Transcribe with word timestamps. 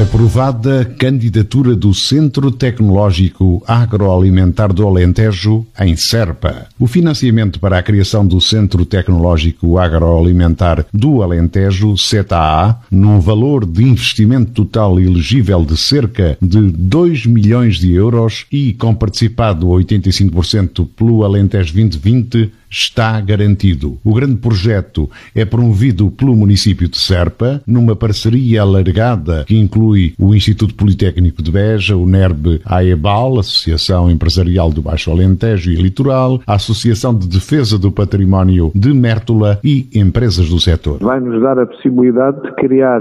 Aprovada 0.00 0.82
candidatura 0.98 1.76
do 1.76 1.92
Centro 1.92 2.50
Tecnológico 2.50 3.62
Agroalimentar 3.66 4.72
do 4.72 4.86
Alentejo 4.86 5.66
em 5.78 5.94
Serpa. 5.94 6.68
O 6.78 6.86
financiamento 6.86 7.60
para 7.60 7.78
a 7.78 7.82
criação 7.82 8.26
do 8.26 8.40
Centro 8.40 8.86
Tecnológico 8.86 9.76
Agroalimentar 9.76 10.86
do 10.90 11.22
Alentejo, 11.22 11.98
CETA-A, 11.98 12.80
num 12.90 13.20
valor 13.20 13.66
de 13.66 13.82
investimento 13.82 14.64
total 14.64 14.98
elegível 14.98 15.66
de 15.66 15.76
cerca 15.76 16.38
de 16.40 16.70
2 16.70 17.26
milhões 17.26 17.76
de 17.76 17.92
euros 17.92 18.46
e 18.50 18.72
com 18.72 18.94
participado 18.94 19.66
85% 19.66 20.88
pelo 20.96 21.24
Alentejo 21.24 21.74
2020, 21.74 22.50
está 22.70 23.20
garantido. 23.20 23.98
O 24.04 24.14
grande 24.14 24.36
projeto 24.36 25.10
é 25.34 25.44
promovido 25.44 26.10
pelo 26.10 26.36
município 26.36 26.88
de 26.88 26.96
Serpa, 26.96 27.60
numa 27.66 27.96
parceria 27.96 28.62
alargada 28.62 29.44
que 29.46 29.58
inclui 29.58 30.14
o 30.18 30.34
Instituto 30.34 30.74
Politécnico 30.74 31.42
de 31.42 31.50
Beja, 31.50 31.96
o 31.96 32.06
NERB 32.06 32.60
AEBAL, 32.64 33.38
Associação 33.38 34.10
Empresarial 34.10 34.70
do 34.70 34.82
Baixo 34.82 35.10
Alentejo 35.10 35.70
e 35.70 35.74
Litoral, 35.74 36.40
a 36.46 36.54
Associação 36.54 37.14
de 37.14 37.28
Defesa 37.28 37.78
do 37.78 37.90
Património 37.90 38.70
de 38.74 38.92
Mértola 38.92 39.58
e 39.64 39.88
empresas 39.94 40.48
do 40.48 40.60
setor. 40.60 40.98
Vai 41.00 41.20
nos 41.20 41.42
dar 41.42 41.58
a 41.58 41.66
possibilidade 41.66 42.42
de 42.42 42.54
criar 42.54 43.00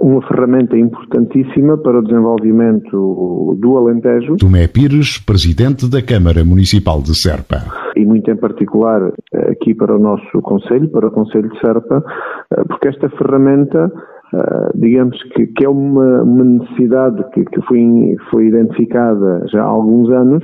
uma 0.00 0.22
ferramenta 0.26 0.76
importantíssima 0.76 1.76
para 1.78 1.98
o 1.98 2.02
desenvolvimento 2.02 3.56
do 3.60 3.76
Alentejo. 3.76 4.36
Tomé 4.36 4.68
Pires, 4.68 5.18
presidente 5.18 5.90
da 5.90 6.02
Câmara 6.02 6.44
Municipal 6.44 7.00
de 7.00 7.14
Serpa. 7.14 7.56
E 7.96 8.04
muito 8.04 8.30
em 8.30 8.36
particular 8.36 9.02
uh, 9.02 9.12
aqui 9.50 9.74
para 9.74 9.96
o 9.96 9.98
nosso 9.98 10.42
Conselho, 10.42 10.88
para 10.90 11.08
o 11.08 11.10
Conselho 11.10 11.48
de 11.48 11.60
Serpa, 11.60 11.98
uh, 11.98 12.68
porque 12.68 12.88
esta 12.88 13.08
ferramenta 13.10 13.90
Uh, 14.34 14.76
digamos 14.76 15.16
que, 15.34 15.46
que, 15.46 15.64
é 15.64 15.68
uma, 15.68 16.22
uma 16.22 16.42
necessidade 16.42 17.24
que, 17.32 17.44
que, 17.44 17.62
foi, 17.62 18.16
foi 18.28 18.48
identificada 18.48 19.46
já 19.46 19.62
há 19.62 19.66
alguns 19.66 20.10
anos 20.10 20.42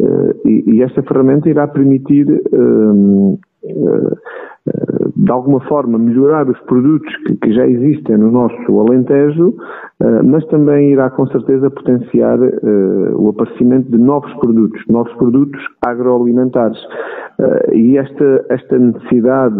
uh, 0.00 0.48
e, 0.48 0.64
e, 0.66 0.82
esta 0.82 1.02
ferramenta 1.02 1.46
irá 1.46 1.68
permitir 1.68 2.26
uh, 2.26 3.38
de 5.18 5.32
alguma 5.32 5.58
forma 5.62 5.98
melhorar 5.98 6.48
os 6.48 6.58
produtos 6.60 7.12
que, 7.26 7.36
que, 7.36 7.52
já 7.52 7.66
existem 7.66 8.16
no 8.16 8.30
nosso 8.30 8.80
Alentejo, 8.80 9.48
uh, 9.48 10.24
mas 10.24 10.46
também 10.46 10.92
irá 10.92 11.10
com 11.10 11.26
certeza 11.26 11.68
potenciar 11.68 12.38
uh, 12.38 13.20
o 13.20 13.28
aparecimento 13.30 13.90
de 13.90 13.98
novos 13.98 14.32
produtos, 14.34 14.80
novos 14.88 15.12
produtos 15.14 15.60
agroalimentares. 15.84 16.78
Uh, 17.40 17.74
e 17.74 17.98
esta, 17.98 18.44
esta 18.48 18.78
necessidade 18.78 19.56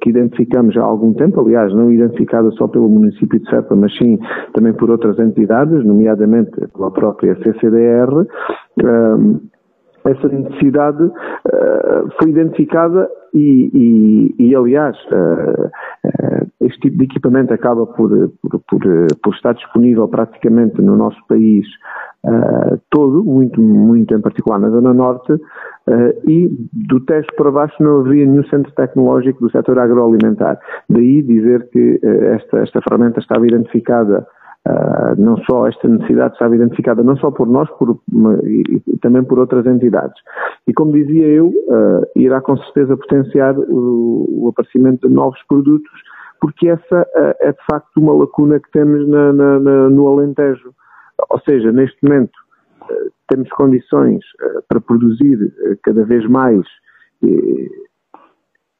que 0.00 0.10
identificamos 0.10 0.76
há 0.76 0.82
algum 0.82 1.12
tempo, 1.12 1.40
aliás, 1.40 1.72
não 1.74 1.90
identificada 1.90 2.50
só 2.52 2.66
pelo 2.66 2.88
município 2.88 3.38
de 3.38 3.48
Serpa, 3.50 3.76
mas 3.76 3.94
sim 3.98 4.18
também 4.54 4.72
por 4.72 4.90
outras 4.90 5.18
entidades, 5.18 5.84
nomeadamente 5.84 6.52
pela 6.74 6.90
própria 6.90 7.36
CCDR, 7.36 8.26
essa 10.04 10.28
necessidade 10.28 11.02
uh, 11.02 12.10
foi 12.18 12.30
identificada 12.30 13.08
e, 13.34 13.70
e, 13.74 14.34
e 14.38 14.54
aliás, 14.54 14.96
uh, 15.10 15.66
uh, 15.66 16.50
este 16.60 16.82
tipo 16.82 16.98
de 16.98 17.04
equipamento 17.04 17.52
acaba 17.52 17.84
por, 17.84 18.30
por, 18.40 18.60
por, 18.60 18.80
por 19.22 19.34
estar 19.34 19.54
disponível 19.54 20.08
praticamente 20.08 20.80
no 20.80 20.96
nosso 20.96 21.18
país 21.26 21.66
todo, 22.88 23.22
muito, 23.22 23.60
muito 23.60 24.14
em 24.14 24.20
particular 24.22 24.58
na 24.58 24.70
Zona 24.70 24.94
Norte, 24.94 25.34
e 26.26 26.48
do 26.72 26.98
teste 27.00 27.30
para 27.36 27.50
baixo 27.50 27.74
não 27.82 28.00
havia 28.00 28.24
nenhum 28.24 28.44
centro 28.44 28.72
tecnológico 28.72 29.40
do 29.40 29.50
setor 29.50 29.78
agroalimentar. 29.78 30.58
Daí 30.88 31.20
dizer 31.20 31.68
que 31.68 32.00
esta, 32.02 32.60
esta 32.60 32.80
ferramenta 32.80 33.20
estava 33.20 33.46
identificada 33.46 34.26
Uh, 34.66 35.20
não 35.20 35.36
só 35.44 35.68
esta 35.68 35.86
necessidade 35.86 36.32
estava 36.32 36.56
identificada 36.56 37.02
não 37.02 37.14
só 37.18 37.30
por 37.30 37.46
nós, 37.46 37.68
por, 37.72 38.00
e, 38.44 38.82
e, 38.86 38.98
também 38.98 39.22
por 39.22 39.38
outras 39.38 39.66
entidades. 39.66 40.16
E 40.66 40.72
como 40.72 40.92
dizia 40.92 41.26
eu, 41.26 41.48
uh, 41.48 42.02
irá 42.16 42.40
com 42.40 42.56
certeza 42.56 42.96
potenciar 42.96 43.58
o, 43.58 44.26
o, 44.30 44.48
aparecimento 44.48 45.06
de 45.06 45.14
novos 45.14 45.38
produtos, 45.48 45.92
porque 46.40 46.68
essa 46.68 47.02
uh, 47.02 47.34
é 47.40 47.52
de 47.52 47.58
facto 47.70 47.98
uma 47.98 48.14
lacuna 48.14 48.58
que 48.58 48.70
temos 48.70 49.06
na, 49.06 49.34
na, 49.34 49.60
na, 49.60 49.90
no 49.90 50.08
Alentejo. 50.08 50.72
Ou 51.28 51.40
seja, 51.40 51.70
neste 51.70 51.98
momento 52.02 52.32
temos 53.28 53.48
condições 53.50 54.24
para 54.68 54.80
produzir 54.80 55.38
cada 55.82 56.04
vez 56.04 56.26
mais 56.28 56.64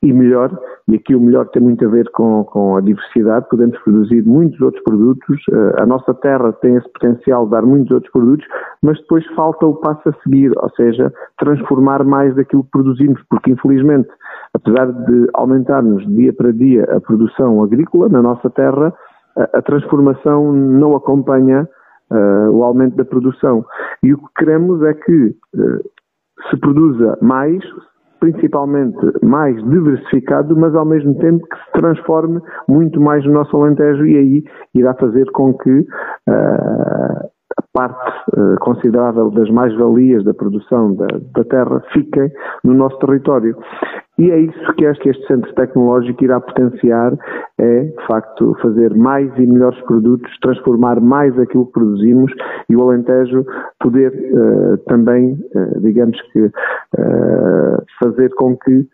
e 0.04 0.12
melhor, 0.12 0.56
e 0.86 0.96
aqui 0.96 1.14
o 1.14 1.20
melhor 1.20 1.48
tem 1.48 1.62
muito 1.62 1.84
a 1.84 1.88
ver 1.88 2.10
com, 2.10 2.44
com 2.44 2.76
a 2.76 2.80
diversidade, 2.82 3.48
podemos 3.48 3.78
produzir 3.78 4.22
muitos 4.24 4.60
outros 4.60 4.82
produtos, 4.84 5.40
uh, 5.50 5.82
a 5.82 5.86
nossa 5.86 6.12
terra 6.12 6.52
tem 6.52 6.76
esse 6.76 6.88
potencial 6.92 7.46
de 7.46 7.52
dar 7.52 7.62
muitos 7.62 7.90
outros 7.90 8.12
produtos, 8.12 8.46
mas 8.82 8.98
depois 9.00 9.26
falta 9.34 9.66
o 9.66 9.76
passo 9.76 10.06
a 10.10 10.12
seguir, 10.22 10.52
ou 10.56 10.70
seja, 10.76 11.10
transformar 11.38 12.04
mais 12.04 12.34
daquilo 12.36 12.64
que 12.64 12.70
produzimos, 12.70 13.20
porque 13.30 13.50
infelizmente, 13.50 14.10
apesar 14.52 14.92
de 14.92 15.28
aumentarmos 15.32 16.06
dia 16.14 16.34
para 16.34 16.52
dia 16.52 16.84
a 16.94 17.00
produção 17.00 17.62
agrícola 17.62 18.10
na 18.10 18.20
nossa 18.20 18.50
terra, 18.50 18.92
a, 19.36 19.58
a 19.58 19.62
transformação 19.62 20.52
não 20.52 20.94
acompanha 20.94 21.66
uh, 22.10 22.50
o 22.50 22.62
aumento 22.62 22.96
da 22.96 23.06
produção. 23.06 23.64
E 24.02 24.12
o 24.12 24.18
que 24.18 24.34
queremos 24.36 24.82
é 24.82 24.92
que 24.92 25.34
uh, 25.54 25.90
se 26.50 26.56
produza 26.58 27.16
mais, 27.22 27.64
principalmente 28.24 28.96
mais 29.22 29.54
diversificado, 29.68 30.56
mas 30.56 30.74
ao 30.74 30.86
mesmo 30.86 31.14
tempo 31.18 31.46
que 31.46 31.56
se 31.56 31.72
transforme 31.72 32.40
muito 32.66 32.98
mais 32.98 33.22
no 33.26 33.32
nosso 33.32 33.54
Alentejo 33.54 34.06
e 34.06 34.16
aí 34.16 34.44
irá 34.74 34.94
fazer 34.94 35.30
com 35.32 35.52
que 35.52 35.80
uh, 35.80 35.84
a 36.26 37.62
parte 37.74 38.12
uh, 38.32 38.56
considerável 38.60 39.30
das 39.30 39.50
mais-valias 39.50 40.24
da 40.24 40.32
produção 40.32 40.94
da, 40.94 41.06
da 41.34 41.44
terra 41.44 41.82
fiquem 41.92 42.32
no 42.64 42.72
nosso 42.72 42.98
território. 42.98 43.54
E 44.16 44.30
é 44.30 44.38
isso 44.38 44.74
que 44.74 44.84
este, 44.84 45.08
este 45.08 45.26
centro 45.26 45.52
tecnológico 45.54 46.22
irá 46.22 46.40
potenciar, 46.40 47.12
é, 47.58 47.80
de 47.84 48.06
facto, 48.06 48.56
fazer 48.62 48.94
mais 48.94 49.30
e 49.36 49.46
melhores 49.46 49.80
produtos, 49.82 50.30
transformar 50.40 51.00
mais 51.00 51.36
aquilo 51.38 51.66
que 51.66 51.72
produzimos 51.72 52.32
e 52.68 52.76
o 52.76 52.82
Alentejo 52.82 53.44
poder 53.80 54.12
uh, 54.12 54.78
também, 54.86 55.32
uh, 55.32 55.80
digamos 55.80 56.20
que, 56.32 56.42
uh, 56.42 56.52
fazer 58.00 58.32
com 58.34 58.56
que 58.56 58.86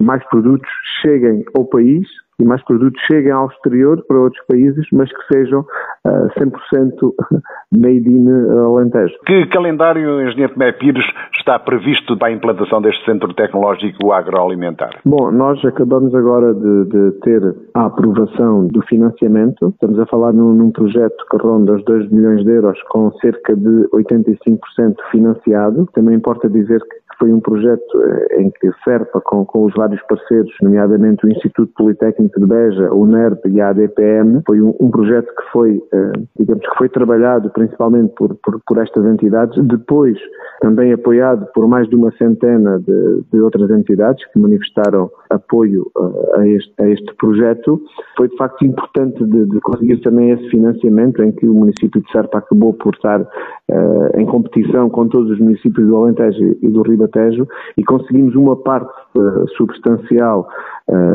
mais 0.00 0.26
produtos 0.30 0.68
cheguem 1.02 1.44
ao 1.54 1.66
país 1.66 2.06
e 2.40 2.44
mais 2.44 2.62
produtos 2.64 3.00
cheguem 3.06 3.32
ao 3.32 3.48
exterior 3.48 4.02
para 4.06 4.18
outros 4.18 4.44
países, 4.46 4.86
mas 4.92 5.10
que 5.10 5.34
sejam 5.34 5.60
uh, 5.60 6.28
100% 6.38 7.12
made 7.76 8.08
in 8.08 8.28
Alentejo. 8.28 9.14
Que 9.26 9.46
calendário, 9.46 10.20
Engenheiro 10.20 10.54
Tomé 10.54 10.72
Pires, 10.72 11.04
está 11.38 11.58
previsto 11.58 12.16
para 12.16 12.28
a 12.28 12.32
implantação 12.32 12.80
deste 12.80 13.04
Centro 13.04 13.32
Tecnológico 13.34 14.12
Agroalimentar? 14.12 14.90
Bom, 15.04 15.30
nós 15.30 15.64
acabamos 15.64 16.14
agora 16.14 16.52
de, 16.54 16.84
de 16.86 17.12
ter 17.20 17.54
a 17.74 17.86
aprovação 17.86 18.66
do 18.66 18.82
financiamento. 18.82 19.68
Estamos 19.68 19.98
a 19.98 20.06
falar 20.06 20.32
num, 20.32 20.52
num, 20.52 20.70
projeto 20.70 21.24
que 21.30 21.36
ronda 21.36 21.74
os 21.74 21.84
2 21.84 22.10
milhões 22.10 22.44
de 22.44 22.50
euros 22.50 22.80
com 22.88 23.12
cerca 23.20 23.54
de 23.54 23.88
85% 23.92 24.96
financiado. 25.10 25.88
Também 25.94 26.16
importa 26.16 26.48
dizer 26.48 26.80
que 26.80 27.03
foi 27.18 27.32
um 27.32 27.40
projeto 27.40 28.02
eh, 28.02 28.42
em 28.42 28.50
que 28.50 28.70
SERPA, 28.84 29.20
com, 29.20 29.44
com, 29.44 29.64
os 29.64 29.74
vários 29.74 30.02
parceiros, 30.02 30.52
nomeadamente 30.62 31.26
o 31.26 31.30
Instituto 31.30 31.72
Politécnico 31.76 32.40
de 32.40 32.46
Beja, 32.46 32.92
o 32.92 33.06
NERP 33.06 33.46
e 33.46 33.60
a 33.60 33.68
ADPM, 33.70 34.42
foi 34.46 34.60
um, 34.60 34.74
um 34.80 34.90
projeto 34.90 35.26
que 35.26 35.52
foi, 35.52 35.82
eh, 35.92 36.12
digamos 36.38 36.66
que 36.66 36.78
foi 36.78 36.88
trabalhado 36.88 37.50
principalmente 37.50 38.14
por, 38.14 38.34
por, 38.36 38.60
por, 38.66 38.78
estas 38.78 39.04
entidades, 39.06 39.62
depois 39.66 40.18
também 40.60 40.92
apoiado 40.92 41.46
por 41.54 41.66
mais 41.68 41.88
de 41.88 41.96
uma 41.96 42.10
centena 42.12 42.78
de, 42.78 43.22
de 43.32 43.40
outras 43.40 43.70
entidades 43.70 44.24
que 44.32 44.38
manifestaram 44.38 45.10
apoio 45.30 45.90
uh, 45.96 46.40
a, 46.40 46.46
este, 46.46 46.72
a, 46.80 46.88
este, 46.88 47.14
projeto. 47.16 47.80
Foi 48.16 48.28
de 48.28 48.36
facto 48.36 48.64
importante 48.64 49.24
de, 49.24 49.46
de, 49.46 49.60
conseguir 49.60 49.98
também 49.98 50.30
esse 50.30 50.48
financiamento 50.50 51.22
em 51.22 51.32
que 51.32 51.48
o 51.48 51.54
município 51.54 52.00
de 52.00 52.10
Serpa 52.10 52.38
acabou 52.38 52.74
por 52.74 52.94
estar 52.94 53.20
uh, 53.20 54.18
em 54.18 54.26
competição 54.26 54.88
com 54.90 55.08
todos 55.08 55.30
os 55.30 55.38
municípios 55.38 55.86
do 55.86 55.96
Alentejo 55.96 56.56
e 56.62 56.68
do 56.68 56.82
Ribatejo 56.82 57.46
e 57.76 57.84
conseguimos 57.84 58.34
uma 58.34 58.56
parte 58.56 58.92
uh, 59.16 59.48
substancial 59.56 60.48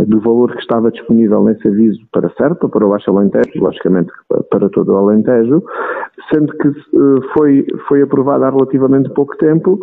do 0.07 0.19
valor 0.21 0.51
que 0.53 0.61
estava 0.61 0.89
disponível 0.89 1.43
nesse 1.43 1.67
aviso 1.67 1.99
para 2.11 2.27
Serpa, 2.31 2.67
para 2.67 2.87
o 2.87 2.89
Baixo 2.89 3.11
Alentejo, 3.11 3.63
logicamente 3.63 4.11
para 4.49 4.67
todo 4.67 4.93
o 4.93 4.97
Alentejo, 4.97 5.63
sendo 6.33 6.51
que 6.57 6.73
foi, 7.35 7.67
foi 7.87 8.01
aprovada 8.01 8.47
há 8.47 8.49
relativamente 8.49 9.11
pouco 9.11 9.37
tempo. 9.37 9.79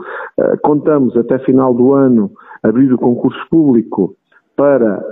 Contamos 0.62 1.16
até 1.16 1.38
final 1.38 1.72
do 1.72 1.94
ano 1.94 2.32
abrir 2.68 2.92
o 2.92 2.98
concurso 2.98 3.40
público 3.50 4.14
para 4.56 5.04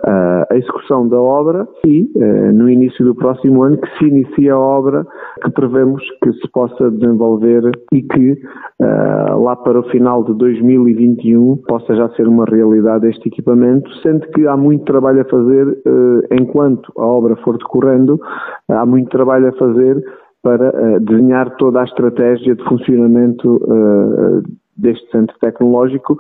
a 0.51 0.57
execução 0.57 1.07
da 1.07 1.21
obra 1.21 1.69
e 1.87 2.11
no 2.55 2.67
início 2.69 3.05
do 3.05 3.15
próximo 3.15 3.63
ano 3.63 3.77
que 3.77 3.99
se 3.99 4.07
inicia 4.07 4.55
a 4.55 4.59
obra 4.59 5.07
que 5.43 5.51
prevemos 5.51 6.03
que 6.23 6.33
se 6.33 6.49
possa 6.51 6.91
desenvolver 6.91 7.71
e 7.93 8.01
que 8.01 8.41
lá 8.81 9.55
para 9.55 9.81
o 9.81 9.91
final 9.91 10.25
de 10.25 10.33
2021 10.33 11.59
possa 11.69 11.95
já 11.95 12.09
ser 12.15 12.27
uma 12.27 12.47
realidade 12.47 13.07
este 13.07 13.29
equipamento, 13.29 13.91
sendo 14.03 14.27
que 14.29 14.47
há 14.47 14.57
muito 14.57 14.87
trabalho 14.87 15.21
a 15.21 15.27
fazer 15.27 15.79
enquanto 16.33 16.91
a 16.97 17.05
obra 17.05 17.37
for 17.37 17.59
decorrendo, 17.59 18.19
há 18.71 18.87
muito 18.87 19.11
trabalho 19.11 19.49
a 19.49 19.53
fazer 19.53 20.03
para 20.43 20.99
desenhar 21.01 21.55
toda 21.57 21.83
a 21.83 21.85
estratégia 21.85 22.55
de 22.55 22.65
funcionamento 22.65 23.61
deste 24.77 25.09
centro 25.11 25.37
tecnológico, 25.41 26.19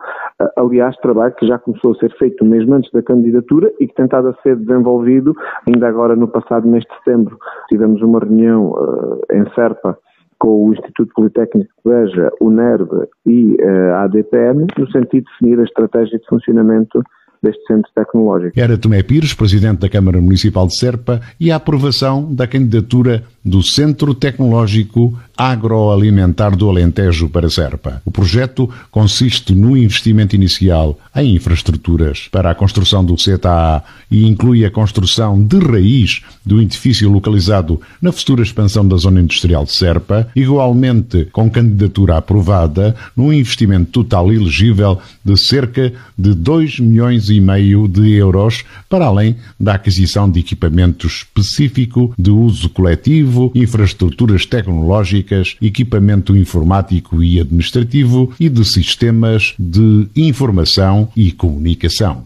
aliás, 0.56 0.96
trabalho 0.98 1.34
que 1.34 1.46
já 1.46 1.58
começou 1.58 1.92
a 1.92 1.96
ser 1.96 2.16
feito 2.18 2.44
mesmo 2.44 2.74
antes 2.74 2.90
da 2.92 3.02
candidatura 3.02 3.72
e 3.80 3.86
que 3.86 4.02
estado 4.02 4.28
a 4.28 4.42
ser 4.42 4.56
desenvolvido, 4.56 5.34
ainda 5.66 5.88
agora 5.88 6.16
no 6.16 6.28
passado 6.28 6.66
mês 6.68 6.84
de 6.84 6.96
setembro, 6.98 7.38
tivemos 7.68 8.00
uma 8.02 8.18
reunião 8.20 8.72
uh, 8.72 9.20
em 9.32 9.44
Serpa 9.54 9.98
com 10.38 10.66
o 10.66 10.72
Instituto 10.72 11.12
Politécnico 11.14 11.70
de 11.84 11.90
Beja, 11.90 12.30
o 12.40 12.50
NERB 12.50 13.08
e 13.26 13.56
uh, 13.60 13.94
a 13.94 14.02
ADPM, 14.04 14.66
no 14.78 14.90
sentido 14.90 15.24
de 15.24 15.30
definir 15.32 15.60
a 15.60 15.64
estratégia 15.64 16.18
de 16.18 16.26
funcionamento 16.26 17.02
deste 17.42 17.62
centro 17.66 17.90
tecnológico. 17.94 18.58
Era 18.58 18.78
Tomé 18.78 19.02
Pires, 19.02 19.34
presidente 19.34 19.80
da 19.80 19.88
Câmara 19.88 20.20
Municipal 20.20 20.66
de 20.66 20.76
Serpa, 20.76 21.20
e 21.38 21.50
a 21.50 21.56
aprovação 21.56 22.34
da 22.34 22.46
candidatura 22.46 23.22
do 23.44 23.62
Centro 23.62 24.14
Tecnológico 24.14 25.18
Agroalimentar 25.36 26.56
do 26.56 26.70
Alentejo 26.70 27.28
para 27.28 27.50
Serpa. 27.50 28.00
O 28.04 28.10
projeto 28.10 28.70
consiste 28.90 29.52
no 29.52 29.76
investimento 29.76 30.36
inicial 30.36 30.98
em 31.14 31.34
infraestruturas 31.34 32.28
para 32.30 32.52
a 32.52 32.54
construção 32.54 33.04
do 33.04 33.16
CTA 33.16 33.82
e 34.08 34.26
inclui 34.26 34.64
a 34.64 34.70
construção 34.70 35.42
de 35.42 35.58
raiz 35.58 36.22
do 36.46 36.62
edifício 36.62 37.10
localizado 37.10 37.80
na 38.00 38.12
futura 38.12 38.44
expansão 38.44 38.86
da 38.86 38.96
zona 38.96 39.20
industrial 39.20 39.64
de 39.64 39.72
Serpa, 39.72 40.28
igualmente 40.36 41.24
com 41.32 41.50
candidatura 41.50 42.16
aprovada 42.16 42.94
num 43.16 43.32
investimento 43.32 43.90
total 43.90 44.32
elegível 44.32 45.00
de 45.24 45.36
cerca 45.36 45.92
de 46.16 46.32
2 46.32 46.78
milhões 46.78 47.28
e 47.28 47.40
meio 47.40 47.88
de 47.88 48.12
euros, 48.12 48.64
para 48.88 49.06
além 49.06 49.36
da 49.58 49.74
aquisição 49.74 50.30
de 50.30 50.40
equipamento 50.40 51.08
específico 51.08 52.14
de 52.16 52.30
uso 52.30 52.68
coletivo 52.68 53.33
infraestruturas 53.54 54.46
tecnológicas, 54.46 55.56
equipamento 55.60 56.36
informático 56.36 57.22
e 57.22 57.40
administrativo 57.40 58.32
e 58.38 58.48
de 58.48 58.64
sistemas 58.64 59.54
de 59.58 60.08
informação 60.16 61.08
e 61.16 61.32
comunicação. 61.32 62.22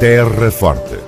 Terra 0.00 0.50
Forte. 0.50 0.98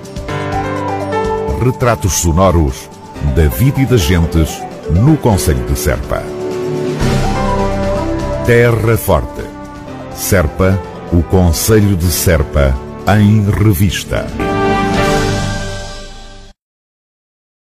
Retratos 1.63 2.13
sonoros 2.13 2.89
da 3.35 3.47
vida 3.47 3.81
e 3.81 3.85
das 3.85 4.01
gentes 4.01 4.61
no 5.03 5.17
Conselho 5.17 5.65
de 5.65 5.77
Serpa. 5.77 6.23
Terra 8.45 8.97
Forte. 8.97 9.43
Serpa, 10.15 10.81
o 11.11 11.21
Conselho 11.23 11.95
de 11.95 12.05
Serpa, 12.05 12.73
em 13.19 13.43
revista. 13.49 14.46